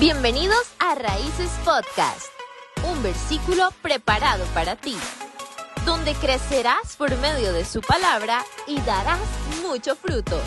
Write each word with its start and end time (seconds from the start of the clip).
Bienvenidos 0.00 0.62
a 0.78 0.94
Raíces 0.94 1.50
Podcast, 1.62 2.28
un 2.90 3.02
versículo 3.02 3.68
preparado 3.82 4.46
para 4.54 4.74
ti, 4.74 4.94
donde 5.84 6.14
crecerás 6.14 6.96
por 6.96 7.10
medio 7.18 7.52
de 7.52 7.66
su 7.66 7.82
palabra 7.82 8.40
y 8.66 8.80
darás 8.80 9.20
mucho 9.62 9.94
fruto. 9.96 10.40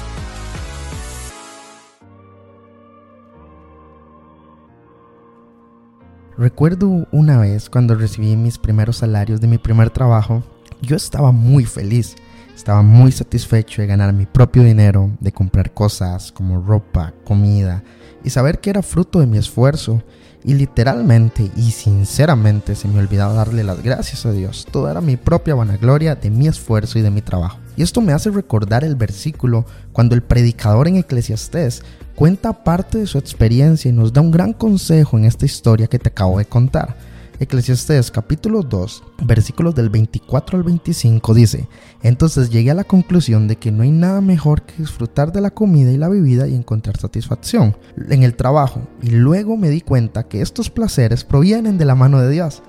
Recuerdo 6.35 7.07
una 7.11 7.37
vez 7.37 7.69
cuando 7.69 7.93
recibí 7.93 8.35
mis 8.35 8.57
primeros 8.57 8.97
salarios 8.97 9.39
de 9.39 9.45
mi 9.45 9.59
primer 9.59 9.91
trabajo, 9.91 10.41
yo 10.81 10.95
estaba 10.95 11.31
muy 11.31 11.65
feliz, 11.65 12.15
estaba 12.55 12.81
muy 12.81 13.11
satisfecho 13.11 13.83
de 13.83 13.87
ganar 13.87 14.13
mi 14.13 14.25
propio 14.25 14.63
dinero, 14.63 15.11
de 15.19 15.31
comprar 15.31 15.75
cosas 15.75 16.31
como 16.31 16.59
ropa, 16.59 17.13
comida 17.23 17.83
y 18.23 18.29
saber 18.29 18.59
que 18.59 18.69
era 18.69 18.81
fruto 18.81 19.19
de 19.19 19.27
mi 19.27 19.37
esfuerzo. 19.37 20.01
Y 20.45 20.55
literalmente 20.55 21.49
y 21.55 21.71
sinceramente 21.71 22.75
se 22.75 22.89
me 22.89 22.99
olvidaba 22.99 23.33
darle 23.33 23.63
las 23.63 23.81
gracias 23.81 24.25
a 24.25 24.33
Dios. 24.33 24.67
Todo 24.69 24.91
era 24.91 24.99
mi 24.99 25.15
propia 25.15 25.55
vanagloria 25.55 26.15
de 26.15 26.29
mi 26.29 26.47
esfuerzo 26.47 26.99
y 26.99 27.01
de 27.01 27.11
mi 27.11 27.21
trabajo. 27.21 27.59
Y 27.77 27.81
esto 27.81 28.01
me 28.01 28.11
hace 28.11 28.29
recordar 28.29 28.83
el 28.83 28.95
versículo 28.95 29.65
cuando 29.93 30.15
el 30.15 30.21
predicador 30.21 30.89
en 30.89 30.97
Eclesiastés 30.97 31.81
cuenta 32.15 32.63
parte 32.63 32.97
de 32.97 33.07
su 33.07 33.17
experiencia 33.17 33.87
y 33.87 33.93
nos 33.93 34.11
da 34.11 34.19
un 34.19 34.31
gran 34.31 34.51
consejo 34.51 35.17
en 35.17 35.23
esta 35.23 35.45
historia 35.45 35.87
que 35.87 35.97
te 35.97 36.09
acabo 36.09 36.37
de 36.37 36.45
contar. 36.45 36.95
Eclesiastés 37.39 38.11
capítulo 38.11 38.61
2, 38.61 39.03
versículos 39.23 39.73
del 39.73 39.89
24 39.89 40.57
al 40.57 40.63
25 40.63 41.33
dice, 41.33 41.67
entonces 42.03 42.49
llegué 42.49 42.71
a 42.71 42.75
la 42.75 42.83
conclusión 42.83 43.47
de 43.47 43.55
que 43.55 43.71
no 43.71 43.83
hay 43.83 43.91
nada 43.91 44.21
mejor 44.21 44.61
que 44.61 44.75
disfrutar 44.77 45.31
de 45.31 45.41
la 45.41 45.49
comida 45.49 45.91
y 45.91 45.97
la 45.97 46.09
bebida 46.09 46.47
y 46.47 46.55
encontrar 46.55 46.97
satisfacción 46.97 47.75
en 48.09 48.23
el 48.23 48.35
trabajo, 48.35 48.81
y 49.01 49.09
luego 49.09 49.57
me 49.57 49.69
di 49.69 49.81
cuenta 49.81 50.27
que 50.27 50.41
estos 50.41 50.69
placeres 50.69 51.23
provienen 51.23 51.77
de 51.77 51.85
la 51.85 51.95
mano 51.95 52.19
de 52.19 52.29
Dios. 52.29 52.61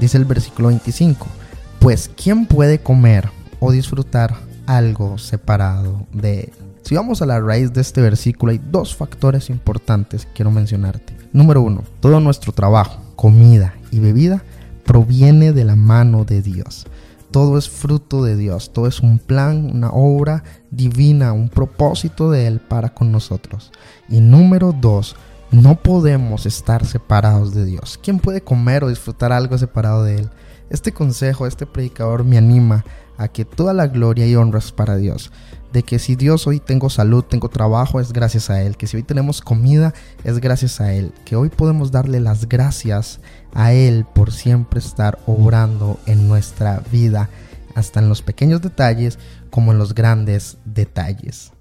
Dice 0.00 0.18
el 0.18 0.24
versículo 0.24 0.68
25, 0.68 1.26
pues 1.78 2.10
¿quién 2.16 2.46
puede 2.46 2.80
comer 2.80 3.28
o 3.60 3.70
disfrutar 3.70 4.34
algo 4.66 5.16
separado 5.18 6.06
de 6.12 6.40
él? 6.40 6.52
Si 6.82 6.94
vamos 6.94 7.22
a 7.22 7.26
la 7.26 7.40
raíz 7.40 7.72
de 7.72 7.82
este 7.82 8.00
versículo, 8.00 8.50
hay 8.50 8.58
dos 8.58 8.96
factores 8.96 9.50
importantes 9.50 10.24
que 10.24 10.32
quiero 10.32 10.50
mencionarte. 10.50 11.16
Número 11.32 11.60
uno, 11.62 11.84
todo 12.00 12.18
nuestro 12.18 12.52
trabajo, 12.52 13.02
comida 13.14 13.74
y 13.90 14.00
bebida 14.00 14.42
proviene 14.84 15.52
de 15.52 15.64
la 15.64 15.76
mano 15.76 16.24
de 16.24 16.42
Dios. 16.42 16.86
Todo 17.30 17.58
es 17.58 17.68
fruto 17.68 18.24
de 18.24 18.36
Dios, 18.36 18.72
todo 18.72 18.86
es 18.86 19.00
un 19.00 19.18
plan, 19.18 19.70
una 19.70 19.90
obra 19.90 20.44
divina, 20.70 21.32
un 21.32 21.50
propósito 21.50 22.30
de 22.30 22.46
Él 22.46 22.58
para 22.58 22.94
con 22.94 23.12
nosotros. 23.12 23.70
Y 24.08 24.20
número 24.20 24.72
dos, 24.72 25.14
no 25.50 25.76
podemos 25.76 26.46
estar 26.46 26.86
separados 26.86 27.54
de 27.54 27.66
Dios. 27.66 27.98
¿Quién 28.02 28.18
puede 28.18 28.40
comer 28.40 28.82
o 28.82 28.88
disfrutar 28.88 29.32
algo 29.32 29.58
separado 29.58 30.04
de 30.04 30.20
Él? 30.20 30.30
Este 30.70 30.92
consejo, 30.92 31.46
este 31.46 31.66
predicador 31.66 32.24
me 32.24 32.38
anima 32.38 32.84
a 33.18 33.28
que 33.28 33.44
toda 33.44 33.74
la 33.74 33.88
gloria 33.88 34.26
y 34.26 34.34
honra 34.36 34.60
es 34.60 34.72
para 34.72 34.96
Dios. 34.96 35.30
De 35.72 35.82
que 35.82 35.98
si 35.98 36.16
Dios 36.16 36.46
hoy 36.46 36.60
tengo 36.60 36.88
salud, 36.88 37.24
tengo 37.24 37.50
trabajo, 37.50 38.00
es 38.00 38.14
gracias 38.14 38.48
a 38.48 38.62
Él. 38.62 38.78
Que 38.78 38.86
si 38.86 38.96
hoy 38.96 39.02
tenemos 39.02 39.42
comida, 39.42 39.92
es 40.24 40.38
gracias 40.40 40.80
a 40.80 40.94
Él. 40.94 41.12
Que 41.26 41.36
hoy 41.36 41.50
podemos 41.50 41.90
darle 41.90 42.20
las 42.20 42.48
gracias 42.48 43.20
a 43.52 43.72
Él 43.72 44.06
por 44.14 44.32
siempre 44.32 44.80
estar 44.80 45.18
obrando 45.26 45.98
en 46.06 46.26
nuestra 46.26 46.82
vida, 46.90 47.28
hasta 47.74 48.00
en 48.00 48.08
los 48.08 48.22
pequeños 48.22 48.62
detalles 48.62 49.18
como 49.50 49.72
en 49.72 49.78
los 49.78 49.94
grandes 49.94 50.56
detalles. 50.64 51.52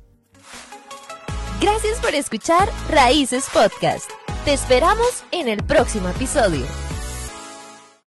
Gracias 1.60 2.00
por 2.00 2.14
escuchar 2.14 2.70
Raíces 2.90 3.46
Podcast. 3.52 4.10
Te 4.46 4.54
esperamos 4.54 5.24
en 5.32 5.50
el 5.50 5.64
próximo 5.64 6.08
episodio. 6.08 6.87